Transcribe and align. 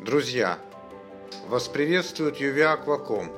Друзья, 0.00 0.60
вас 1.48 1.66
приветствует 1.66 2.36
Юви 2.36 2.60
Акваком. 2.60 3.32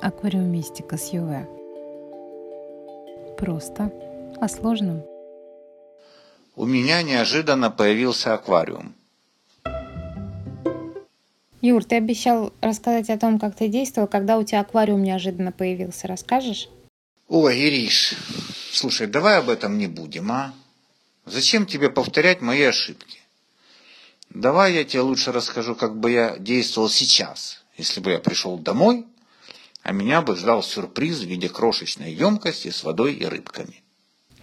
Аквариумистика 0.00 0.96
с 0.96 1.12
ЮВ. 1.12 1.46
Просто 3.38 3.92
о 4.40 4.48
сложном. 4.48 5.04
У 6.56 6.66
меня 6.66 7.00
неожиданно 7.02 7.70
появился 7.70 8.34
аквариум. 8.34 8.92
Юр, 11.60 11.84
ты 11.84 11.94
обещал 11.94 12.52
рассказать 12.60 13.08
о 13.08 13.18
том, 13.18 13.38
как 13.38 13.54
ты 13.54 13.68
действовал, 13.68 14.08
когда 14.08 14.36
у 14.36 14.42
тебя 14.42 14.60
аквариум 14.60 15.04
неожиданно 15.04 15.52
появился. 15.52 16.08
Расскажешь? 16.08 16.68
Ой, 17.28 17.56
Ириш, 17.56 18.16
слушай, 18.72 19.06
давай 19.06 19.38
об 19.38 19.48
этом 19.48 19.78
не 19.78 19.86
будем, 19.86 20.32
а? 20.32 20.52
Зачем 21.24 21.66
тебе 21.66 21.88
повторять 21.88 22.40
мои 22.40 22.62
ошибки? 22.62 23.21
Давай 24.34 24.74
я 24.74 24.84
тебе 24.84 25.02
лучше 25.02 25.30
расскажу, 25.30 25.74
как 25.74 25.98
бы 25.98 26.10
я 26.10 26.38
действовал 26.38 26.88
сейчас, 26.88 27.62
если 27.76 28.00
бы 28.00 28.12
я 28.12 28.18
пришел 28.18 28.56
домой, 28.58 29.04
а 29.82 29.92
меня 29.92 30.22
бы 30.22 30.36
ждал 30.36 30.62
сюрприз 30.62 31.18
в 31.18 31.26
виде 31.26 31.50
крошечной 31.50 32.14
емкости 32.14 32.70
с 32.70 32.82
водой 32.82 33.14
и 33.14 33.26
рыбками. 33.26 33.82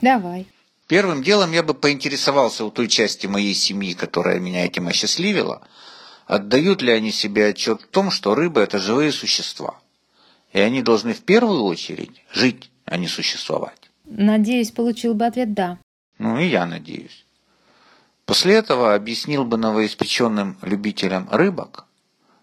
Давай. 0.02 0.46
Первым 0.88 1.24
делом 1.24 1.52
я 1.54 1.64
бы 1.64 1.74
поинтересовался 1.74 2.66
у 2.66 2.72
той 2.72 2.88
части 2.88 3.26
моей 3.26 3.56
семьи, 3.56 3.94
которая 3.94 4.40
меня 4.40 4.66
этим 4.66 4.88
осчастливила, 4.88 5.68
отдают 6.28 6.84
ли 6.84 6.92
они 6.92 7.12
себе 7.12 7.48
отчет 7.48 7.82
в 7.82 7.88
том, 7.88 8.12
что 8.12 8.36
рыбы– 8.36 8.62
это 8.62 8.78
живые 8.78 9.12
существа. 9.12 9.80
И 10.54 10.60
они 10.60 10.84
должны 10.84 11.14
в 11.14 11.22
первую 11.22 11.64
очередь 11.64 12.24
жить, 12.32 12.70
а 12.86 12.98
не 12.98 13.08
существовать. 13.08 13.90
Надеюсь, 14.06 14.72
получил 14.72 15.16
бы 15.16 15.26
ответ 15.26 15.54
«да». 15.54 15.80
Ну 16.18 16.40
и 16.40 16.48
я 16.48 16.66
надеюсь. 16.66 17.26
После 18.30 18.54
этого 18.54 18.94
объяснил 18.94 19.44
бы 19.44 19.58
новоиспеченным 19.58 20.60
любителям 20.62 21.28
рыбок, 21.32 21.86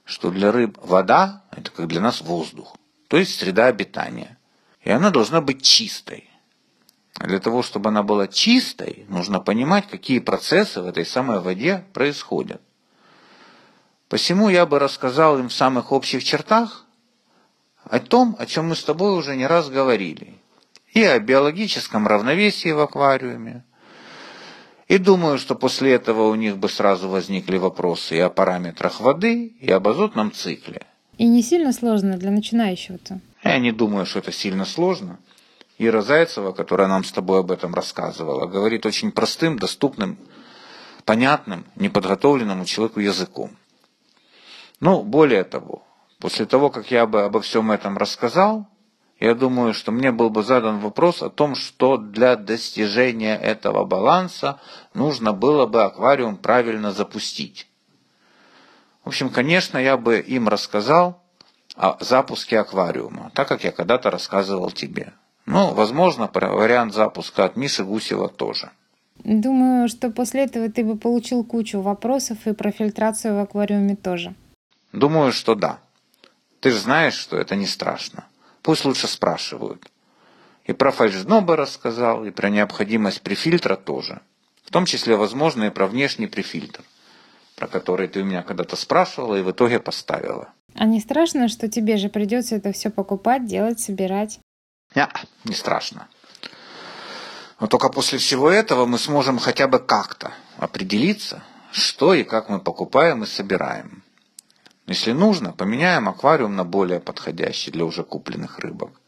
что 0.04 0.32
для 0.32 0.50
рыб 0.50 0.76
вода– 0.82 1.44
это 1.52 1.70
как 1.70 1.86
для 1.86 2.00
нас 2.00 2.22
воздух, 2.22 2.76
то 3.06 3.16
есть 3.16 3.38
среда 3.38 3.66
обитания. 3.66 4.36
И 4.80 4.90
она 4.90 5.10
должна 5.10 5.40
быть 5.40 5.62
чистой. 5.62 6.28
А 7.20 7.28
для 7.28 7.38
того, 7.38 7.62
чтобы 7.62 7.90
она 7.90 8.02
была 8.02 8.26
чистой, 8.26 9.06
нужно 9.08 9.38
понимать, 9.38 9.86
какие 9.88 10.18
процессы 10.18 10.82
в 10.82 10.86
этой 10.86 11.06
самой 11.06 11.38
воде 11.38 11.84
происходят. 11.92 12.60
Посему 14.08 14.48
я 14.48 14.66
бы 14.66 14.80
рассказал 14.80 15.38
им 15.38 15.48
в 15.48 15.54
самых 15.54 15.92
общих 15.92 16.24
чертах 16.24 16.84
о 17.84 18.00
том, 18.00 18.34
о 18.40 18.46
чем 18.46 18.70
мы 18.70 18.74
с 18.74 18.82
тобой 18.82 19.16
уже 19.16 19.36
не 19.36 19.46
раз 19.46 19.70
говорили. 19.70 20.34
И 20.94 21.04
о 21.04 21.20
биологическом 21.20 22.08
равновесии 22.08 22.72
в 22.72 22.80
аквариуме. 22.80 23.62
И 24.88 24.98
думаю, 24.98 25.38
что 25.38 25.56
после 25.56 25.94
этого 25.94 26.28
у 26.28 26.34
них 26.36 26.58
бы 26.58 26.68
сразу 26.68 27.08
возникли 27.08 27.58
вопросы 27.58 28.16
и 28.16 28.20
о 28.20 28.30
параметрах 28.30 29.00
воды, 29.00 29.46
и 29.60 29.70
об 29.70 29.88
азотном 29.88 30.30
цикле. 30.32 30.86
И 31.18 31.26
не 31.26 31.42
сильно 31.42 31.72
сложно 31.72 32.16
для 32.16 32.30
начинающего-то? 32.30 33.20
Я 33.42 33.58
не 33.58 33.72
думаю, 33.72 34.06
что 34.06 34.20
это 34.20 34.32
сильно 34.32 34.64
сложно. 34.64 35.18
Ира 35.78 36.02
Зайцева, 36.02 36.52
которая 36.52 36.88
нам 36.88 37.04
с 37.04 37.12
тобой 37.12 37.40
об 37.40 37.50
этом 37.50 37.74
рассказывала, 37.74 38.46
говорит 38.46 38.86
очень 38.86 39.10
простым, 39.10 39.58
доступным, 39.58 40.18
понятным, 41.04 41.66
неподготовленному 41.76 42.64
человеку 42.64 43.00
языком. 43.00 43.50
Ну, 44.80 45.02
более 45.02 45.44
того, 45.44 45.82
после 46.18 46.46
того, 46.46 46.70
как 46.70 46.90
я 46.90 47.06
бы 47.06 47.22
обо 47.22 47.40
всем 47.40 47.70
этом 47.72 47.98
рассказал, 47.98 48.68
я 49.18 49.34
думаю, 49.34 49.72
что 49.72 49.92
мне 49.92 50.12
был 50.12 50.28
бы 50.28 50.42
задан 50.42 50.78
вопрос 50.78 51.22
о 51.22 51.30
том, 51.30 51.54
что 51.54 51.96
для 51.96 52.36
достижения 52.36 53.36
этого 53.36 53.84
баланса 53.84 54.60
нужно 54.92 55.32
было 55.32 55.66
бы 55.66 55.84
аквариум 55.84 56.36
правильно 56.36 56.92
запустить. 56.92 57.66
В 59.04 59.08
общем, 59.08 59.30
конечно, 59.30 59.78
я 59.78 59.96
бы 59.96 60.18
им 60.18 60.48
рассказал 60.48 61.22
о 61.76 61.96
запуске 62.00 62.58
аквариума, 62.58 63.30
так 63.34 63.48
как 63.48 63.64
я 63.64 63.72
когда-то 63.72 64.10
рассказывал 64.10 64.70
тебе. 64.70 65.12
Ну, 65.46 65.72
возможно, 65.72 66.28
вариант 66.32 66.92
запуска 66.92 67.44
от 67.44 67.56
Миши 67.56 67.84
Гусева 67.84 68.28
тоже. 68.28 68.70
Думаю, 69.24 69.88
что 69.88 70.10
после 70.10 70.44
этого 70.44 70.68
ты 70.70 70.84
бы 70.84 70.98
получил 70.98 71.44
кучу 71.44 71.80
вопросов 71.80 72.46
и 72.46 72.52
про 72.52 72.70
фильтрацию 72.70 73.36
в 73.36 73.38
аквариуме 73.38 73.96
тоже. 73.96 74.34
Думаю, 74.92 75.32
что 75.32 75.54
да. 75.54 75.78
Ты 76.60 76.70
же 76.70 76.80
знаешь, 76.80 77.14
что 77.14 77.36
это 77.36 77.56
не 77.56 77.66
страшно. 77.66 78.24
Пусть 78.66 78.84
лучше 78.84 79.06
спрашивают. 79.06 79.86
И 80.64 80.72
про 80.72 80.90
фальшдно 80.90 81.40
бы 81.40 81.54
рассказал, 81.54 82.24
и 82.24 82.32
про 82.32 82.50
необходимость 82.50 83.22
префильтра 83.22 83.76
тоже. 83.76 84.22
В 84.64 84.72
том 84.72 84.86
числе, 84.86 85.14
возможно, 85.14 85.62
и 85.64 85.70
про 85.70 85.86
внешний 85.86 86.26
префильтр, 86.26 86.82
про 87.54 87.68
который 87.68 88.08
ты 88.08 88.22
у 88.22 88.24
меня 88.24 88.42
когда-то 88.42 88.74
спрашивала 88.74 89.36
и 89.36 89.42
в 89.42 89.52
итоге 89.52 89.78
поставила. 89.78 90.48
А 90.74 90.84
не 90.84 90.98
страшно, 90.98 91.46
что 91.46 91.68
тебе 91.68 91.96
же 91.96 92.08
придется 92.08 92.56
это 92.56 92.72
все 92.72 92.90
покупать, 92.90 93.46
делать, 93.46 93.78
собирать? 93.78 94.40
Не, 94.96 95.06
не 95.44 95.54
страшно. 95.54 96.08
Но 97.60 97.68
только 97.68 97.88
после 97.88 98.18
всего 98.18 98.50
этого 98.50 98.84
мы 98.84 98.98
сможем 98.98 99.38
хотя 99.38 99.68
бы 99.68 99.78
как-то 99.78 100.32
определиться, 100.58 101.44
что 101.70 102.14
и 102.14 102.24
как 102.24 102.48
мы 102.48 102.58
покупаем 102.58 103.22
и 103.22 103.26
собираем. 103.26 104.02
Если 104.86 105.10
нужно, 105.10 105.52
поменяем 105.52 106.08
аквариум 106.08 106.54
на 106.54 106.64
более 106.64 107.00
подходящий 107.00 107.72
для 107.72 107.84
уже 107.84 108.04
купленных 108.04 108.60
рыбок. 108.60 109.00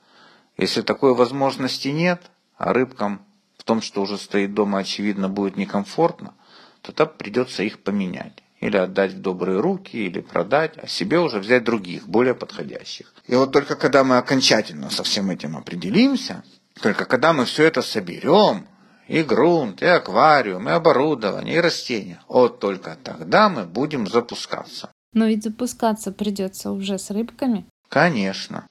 Если 0.56 0.82
такой 0.82 1.14
возможности 1.14 1.88
нет, 1.88 2.30
а 2.56 2.72
рыбкам 2.72 3.22
в 3.56 3.62
том, 3.62 3.80
что 3.80 4.02
уже 4.02 4.18
стоит 4.18 4.54
дома, 4.54 4.80
очевидно, 4.80 5.28
будет 5.28 5.56
некомфортно, 5.56 6.34
то 6.82 6.92
тогда 6.92 7.12
придется 7.12 7.62
их 7.62 7.78
поменять. 7.80 8.42
Или 8.58 8.76
отдать 8.76 9.12
в 9.12 9.20
добрые 9.20 9.60
руки, 9.60 9.96
или 9.96 10.20
продать, 10.20 10.76
а 10.78 10.88
себе 10.88 11.20
уже 11.20 11.38
взять 11.38 11.62
других, 11.62 12.08
более 12.08 12.34
подходящих. 12.34 13.14
И 13.28 13.36
вот 13.36 13.52
только 13.52 13.76
когда 13.76 14.02
мы 14.02 14.18
окончательно 14.18 14.90
со 14.90 15.04
всем 15.04 15.30
этим 15.30 15.56
определимся, 15.56 16.42
только 16.82 17.04
когда 17.04 17.32
мы 17.32 17.44
все 17.44 17.64
это 17.64 17.82
соберем, 17.82 18.66
и 19.06 19.22
грунт, 19.22 19.80
и 19.82 19.86
аквариум, 19.86 20.68
и 20.68 20.72
оборудование, 20.72 21.54
и 21.54 21.60
растения, 21.60 22.20
вот 22.26 22.58
только 22.58 22.96
тогда 23.02 23.48
мы 23.48 23.64
будем 23.64 24.08
запускаться. 24.08 24.90
Но 25.12 25.26
ведь 25.26 25.44
запускаться 25.44 26.12
придется 26.12 26.70
уже 26.70 26.98
с 26.98 27.10
рыбками. 27.10 27.66
Конечно. 27.88 28.66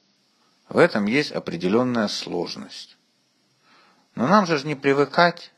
В 0.68 0.78
этом 0.78 1.06
есть 1.06 1.32
определенная 1.32 2.08
сложность. 2.08 2.96
Но 4.14 4.26
нам 4.26 4.46
же 4.46 4.60
не 4.66 4.74
привыкать. 4.74 5.52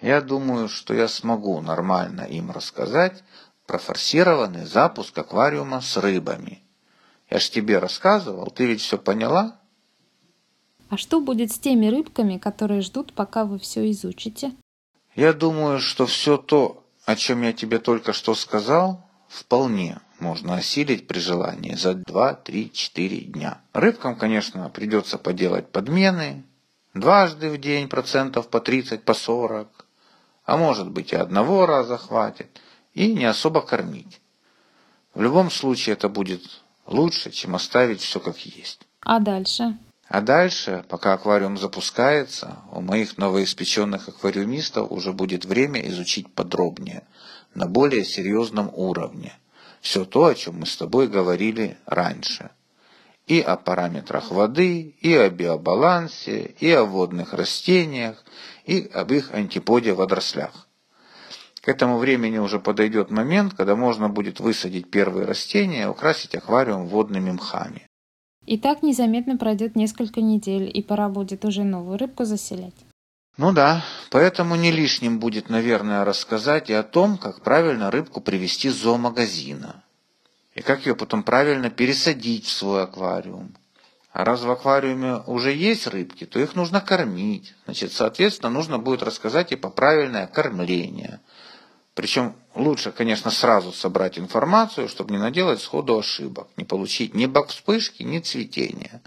Я 0.00 0.20
думаю, 0.20 0.68
что 0.68 0.94
я 0.94 1.08
смогу 1.08 1.60
нормально 1.60 2.22
им 2.22 2.50
рассказать 2.50 3.22
про 3.66 3.78
форсированный 3.78 4.66
запуск 4.66 5.16
аквариума 5.16 5.80
с 5.80 5.96
рыбами. 5.96 6.62
Я 7.30 7.38
ж 7.38 7.48
тебе 7.48 7.78
рассказывал, 7.78 8.50
ты 8.50 8.66
ведь 8.66 8.80
все 8.80 8.98
поняла? 8.98 9.58
А 10.90 10.96
что 10.96 11.20
будет 11.20 11.50
с 11.50 11.58
теми 11.58 11.86
рыбками, 11.86 12.38
которые 12.38 12.82
ждут, 12.82 13.14
пока 13.14 13.44
вы 13.44 13.58
все 13.58 13.90
изучите? 13.90 14.52
Я 15.14 15.32
думаю, 15.32 15.80
что 15.80 16.06
все 16.06 16.36
то, 16.36 16.84
о 17.06 17.16
чем 17.16 17.42
я 17.42 17.52
тебе 17.52 17.78
только 17.78 18.12
что 18.12 18.34
сказал, 18.34 19.04
вполне 19.28 19.98
можно 20.24 20.54
осилить 20.54 21.06
при 21.06 21.18
желании 21.18 21.74
за 21.74 21.94
2, 21.94 22.34
3, 22.34 22.72
4 22.72 23.20
дня. 23.32 23.60
Рыбкам, 23.74 24.16
конечно, 24.16 24.70
придется 24.70 25.18
поделать 25.18 25.68
подмены, 25.70 26.44
дважды 26.94 27.50
в 27.50 27.58
день 27.58 27.88
процентов 27.88 28.48
по 28.48 28.60
30, 28.60 29.04
по 29.04 29.12
40, 29.12 29.86
а 30.46 30.56
может 30.56 30.90
быть 30.90 31.12
и 31.12 31.16
одного 31.16 31.66
раза 31.66 31.98
хватит, 31.98 32.48
и 32.94 33.12
не 33.12 33.26
особо 33.26 33.60
кормить. 33.60 34.20
В 35.12 35.20
любом 35.20 35.50
случае 35.50 35.92
это 35.92 36.08
будет 36.08 36.42
лучше, 36.86 37.30
чем 37.30 37.54
оставить 37.54 38.00
все 38.00 38.18
как 38.18 38.38
есть. 38.38 38.80
А 39.00 39.20
дальше? 39.20 39.76
А 40.08 40.20
дальше, 40.22 40.84
пока 40.88 41.12
аквариум 41.12 41.58
запускается, 41.58 42.58
у 42.72 42.80
моих 42.80 43.18
новоиспеченных 43.18 44.08
аквариумистов 44.08 44.90
уже 44.90 45.12
будет 45.12 45.44
время 45.44 45.86
изучить 45.88 46.32
подробнее, 46.32 47.02
на 47.54 47.66
более 47.66 48.04
серьезном 48.04 48.70
уровне– 48.72 49.34
все 49.84 50.06
то, 50.06 50.24
о 50.24 50.34
чем 50.34 50.60
мы 50.60 50.66
с 50.66 50.76
тобой 50.76 51.08
говорили 51.08 51.76
раньше. 51.84 52.50
И 53.26 53.40
о 53.40 53.56
параметрах 53.56 54.30
воды, 54.30 54.96
и 54.98 55.14
о 55.14 55.28
биобалансе, 55.28 56.54
и 56.58 56.70
о 56.72 56.84
водных 56.84 57.34
растениях, 57.34 58.24
и 58.64 58.90
об 58.94 59.12
их 59.12 59.32
антиподе 59.32 59.92
в 59.92 59.96
водорослях. 59.96 60.68
К 61.60 61.68
этому 61.68 61.98
времени 61.98 62.38
уже 62.38 62.60
подойдет 62.60 63.10
момент, 63.10 63.52
когда 63.54 63.76
можно 63.76 64.08
будет 64.08 64.40
высадить 64.40 64.90
первые 64.90 65.26
растения, 65.26 65.88
украсить 65.88 66.34
аквариум 66.34 66.86
водными 66.86 67.30
мхами. 67.30 67.86
И 68.46 68.58
так 68.58 68.82
незаметно 68.82 69.36
пройдет 69.36 69.76
несколько 69.76 70.22
недель, 70.22 70.70
и 70.72 70.82
пора 70.82 71.08
будет 71.10 71.44
уже 71.44 71.62
новую 71.62 71.98
рыбку 71.98 72.24
заселять. 72.24 72.74
Ну 73.36 73.52
да, 73.52 73.84
поэтому 74.10 74.54
не 74.54 74.70
лишним 74.70 75.18
будет, 75.18 75.50
наверное, 75.50 76.04
рассказать 76.04 76.70
и 76.70 76.72
о 76.72 76.84
том, 76.84 77.18
как 77.18 77.40
правильно 77.40 77.90
рыбку 77.90 78.20
привести 78.20 78.70
с 78.70 78.76
зоомагазина. 78.76 79.82
И 80.54 80.62
как 80.62 80.86
ее 80.86 80.94
потом 80.94 81.24
правильно 81.24 81.68
пересадить 81.68 82.46
в 82.46 82.52
свой 82.52 82.84
аквариум. 82.84 83.56
А 84.12 84.24
раз 84.24 84.42
в 84.42 84.50
аквариуме 84.50 85.16
уже 85.26 85.52
есть 85.52 85.88
рыбки, 85.88 86.24
то 86.24 86.38
их 86.38 86.54
нужно 86.54 86.80
кормить. 86.80 87.52
Значит, 87.64 87.90
соответственно, 87.90 88.50
нужно 88.50 88.78
будет 88.78 89.02
рассказать 89.02 89.50
и 89.50 89.56
про 89.56 89.70
правильное 89.70 90.28
кормление. 90.28 91.20
Причем 91.94 92.36
лучше, 92.54 92.92
конечно, 92.92 93.32
сразу 93.32 93.72
собрать 93.72 94.16
информацию, 94.16 94.88
чтобы 94.88 95.10
не 95.10 95.18
наделать 95.18 95.60
сходу 95.60 95.98
ошибок, 95.98 96.46
не 96.56 96.64
получить 96.64 97.14
ни 97.14 97.26
бак 97.26 97.48
вспышки, 97.48 98.04
ни 98.04 98.20
цветения. 98.20 99.02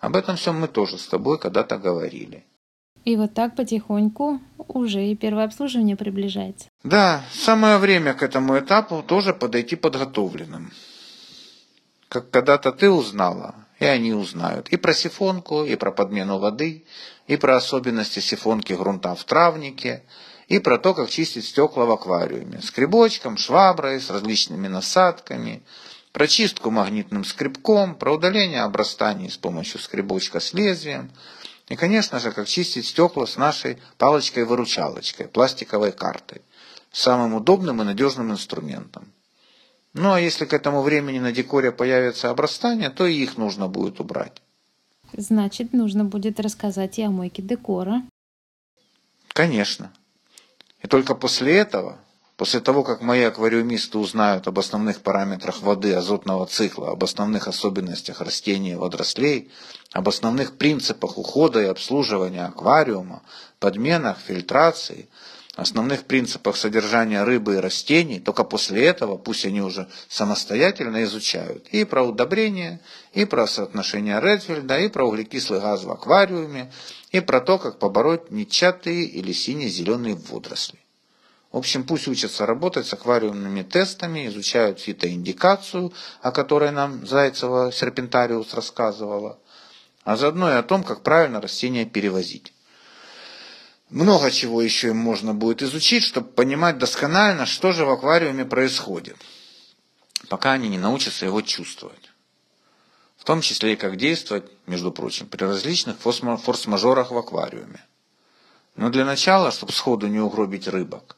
Об 0.00 0.16
этом 0.16 0.36
всем 0.36 0.60
мы 0.60 0.68
тоже 0.68 0.98
с 0.98 1.06
тобой 1.06 1.38
когда-то 1.38 1.78
говорили. 1.78 2.44
И 3.04 3.16
вот 3.16 3.34
так 3.34 3.54
потихоньку 3.54 4.40
уже 4.56 5.04
и 5.06 5.14
первое 5.14 5.44
обслуживание 5.44 5.96
приближается. 5.96 6.68
Да, 6.82 7.22
самое 7.32 7.78
время 7.78 8.14
к 8.14 8.22
этому 8.22 8.58
этапу 8.58 9.02
тоже 9.06 9.34
подойти 9.34 9.76
подготовленным. 9.76 10.72
Как 12.08 12.30
когда-то 12.30 12.72
ты 12.72 12.88
узнала, 12.90 13.54
и 13.78 13.84
они 13.84 14.12
узнают 14.14 14.68
и 14.68 14.76
про 14.76 14.94
сифонку, 14.94 15.64
и 15.64 15.76
про 15.76 15.90
подмену 15.90 16.38
воды, 16.38 16.84
и 17.26 17.36
про 17.36 17.56
особенности 17.56 18.20
сифонки 18.20 18.72
грунта 18.72 19.14
в 19.14 19.24
травнике, 19.24 20.04
и 20.48 20.58
про 20.58 20.78
то, 20.78 20.94
как 20.94 21.10
чистить 21.10 21.44
стекла 21.44 21.84
в 21.84 21.90
аквариуме. 21.90 22.60
Скребочком, 22.62 23.36
шваброй, 23.36 24.00
с 24.00 24.10
различными 24.10 24.68
насадками, 24.68 25.62
про 26.12 26.26
чистку 26.28 26.70
магнитным 26.70 27.24
скребком, 27.24 27.96
про 27.96 28.14
удаление 28.14 28.62
обрастаний 28.62 29.30
с 29.30 29.36
помощью 29.36 29.80
скребочка 29.80 30.38
с 30.38 30.52
лезвием, 30.52 31.10
и, 31.68 31.76
конечно 31.76 32.18
же, 32.18 32.30
как 32.32 32.46
чистить 32.46 32.86
стекла 32.86 33.26
с 33.26 33.36
нашей 33.36 33.78
палочкой-выручалочкой, 33.98 35.28
пластиковой 35.28 35.92
картой, 35.92 36.42
самым 36.92 37.34
удобным 37.34 37.80
и 37.80 37.84
надежным 37.84 38.32
инструментом. 38.32 39.12
Ну 39.94 40.12
а 40.12 40.20
если 40.20 40.44
к 40.44 40.52
этому 40.52 40.82
времени 40.82 41.20
на 41.20 41.32
декоре 41.32 41.72
появятся 41.72 42.30
обрастания, 42.30 42.90
то 42.90 43.06
и 43.06 43.14
их 43.14 43.38
нужно 43.38 43.68
будет 43.68 44.00
убрать. 44.00 44.42
Значит, 45.12 45.72
нужно 45.72 46.04
будет 46.04 46.40
рассказать 46.40 46.98
и 46.98 47.02
о 47.02 47.10
мойке 47.10 47.40
декора. 47.40 48.02
Конечно. 49.28 49.92
И 50.82 50.88
только 50.88 51.14
после 51.14 51.56
этого, 51.56 51.98
после 52.36 52.60
того, 52.60 52.82
как 52.82 53.00
мои 53.00 53.22
аквариумисты 53.22 53.98
узнают 53.98 54.46
об 54.48 54.58
основных 54.58 55.00
параметрах 55.00 55.62
воды, 55.62 55.94
азотного 55.94 56.46
цикла, 56.46 56.90
об 56.90 57.04
основных 57.04 57.48
особенностях 57.48 58.20
растений 58.20 58.72
и 58.72 58.76
водорослей, 58.76 59.50
об 59.92 60.08
основных 60.08 60.56
принципах 60.56 61.18
ухода 61.18 61.60
и 61.62 61.66
обслуживания 61.66 62.44
аквариума, 62.44 63.22
подменах, 63.58 64.18
фильтрации– 64.18 65.08
основных 65.56 66.04
принципах 66.04 66.56
содержания 66.56 67.22
рыбы 67.22 67.54
и 67.54 67.58
растений, 67.58 68.18
только 68.18 68.44
после 68.44 68.84
этого 68.84 69.16
пусть 69.16 69.44
они 69.44 69.62
уже 69.62 69.88
самостоятельно 70.08 71.04
изучают 71.04 71.68
и 71.68 71.84
про 71.84 72.02
удобрения, 72.02 72.80
и 73.12 73.24
про 73.24 73.46
соотношение 73.46 74.20
Редфилда, 74.20 74.80
и 74.80 74.88
про 74.88 75.04
углекислый 75.04 75.60
газ 75.60 75.84
в 75.84 75.90
аквариуме, 75.90 76.72
и 77.10 77.20
про 77.20 77.40
то, 77.40 77.58
как 77.58 77.78
побороть 77.78 78.30
нечатые 78.30 79.04
или 79.04 79.32
сине-зеленые 79.32 80.16
водоросли. 80.16 80.83
В 81.54 81.58
общем, 81.58 81.84
пусть 81.84 82.08
учатся 82.08 82.46
работать 82.46 82.84
с 82.84 82.94
аквариумными 82.94 83.62
тестами, 83.62 84.26
изучают 84.26 84.80
фитоиндикацию, 84.80 85.92
о 86.20 86.32
которой 86.32 86.72
нам 86.72 87.06
Зайцева 87.06 87.70
Серпентариус 87.70 88.52
рассказывала, 88.54 89.38
а 90.02 90.16
заодно 90.16 90.50
и 90.50 90.56
о 90.56 90.64
том, 90.64 90.82
как 90.82 91.04
правильно 91.04 91.40
растения 91.40 91.84
перевозить. 91.84 92.52
Много 93.88 94.32
чего 94.32 94.62
еще 94.62 94.88
им 94.88 94.96
можно 94.96 95.32
будет 95.32 95.62
изучить, 95.62 96.02
чтобы 96.02 96.26
понимать 96.26 96.78
досконально, 96.78 97.46
что 97.46 97.70
же 97.70 97.84
в 97.84 97.90
аквариуме 97.90 98.44
происходит, 98.44 99.16
пока 100.28 100.54
они 100.54 100.68
не 100.68 100.78
научатся 100.78 101.24
его 101.24 101.40
чувствовать. 101.40 102.10
В 103.16 103.22
том 103.22 103.42
числе 103.42 103.74
и 103.74 103.76
как 103.76 103.96
действовать, 103.96 104.50
между 104.66 104.90
прочим, 104.90 105.28
при 105.28 105.44
различных 105.44 105.98
форс-мажорах 105.98 107.12
в 107.12 107.16
аквариуме. 107.16 107.80
Но 108.74 108.90
для 108.90 109.04
начала, 109.04 109.52
чтобы 109.52 109.72
сходу 109.72 110.08
не 110.08 110.18
угробить 110.18 110.66
рыбок, 110.66 111.16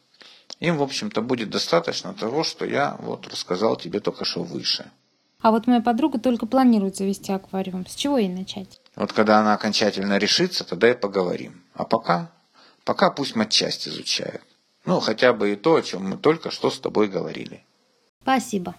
им, 0.61 0.79
в 0.79 0.83
общем-то, 0.83 1.21
будет 1.23 1.51
достаточно 1.51 2.15
того, 2.15 2.45
что 2.45 2.65
я 2.65 2.97
вот 3.01 3.29
рассказал 3.29 3.77
тебе 3.77 4.01
только 4.01 4.25
что 4.25 4.43
выше. 4.43 4.91
А 5.41 5.51
вот 5.51 5.67
моя 5.67 5.81
подруга 5.81 6.19
только 6.19 6.47
планирует 6.47 6.97
завести 6.97 7.33
аквариум. 7.33 7.87
С 7.87 7.95
чего 7.95 8.19
ей 8.19 8.29
начать? 8.29 8.81
Вот 8.97 9.13
когда 9.13 9.39
она 9.39 9.55
окончательно 9.55 10.19
решится, 10.19 10.65
тогда 10.65 10.91
и 10.91 10.95
поговорим. 10.95 11.63
А 11.75 11.85
пока 11.85 12.31
Пока 12.87 13.11
пусть 13.11 13.35
матчасть 13.35 13.89
изучают. 13.89 14.43
Ну, 14.85 15.01
хотя 15.01 15.33
бы 15.33 15.53
и 15.53 15.57
то, 15.57 15.75
о 15.75 15.83
чем 15.83 16.09
мы 16.09 16.17
только 16.17 16.53
что 16.53 16.71
с 16.71 16.79
тобой 16.79 17.09
говорили. 17.09 17.65
Спасибо. 18.23 18.75